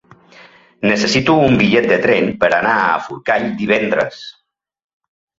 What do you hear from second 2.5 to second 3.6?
anar a Forcall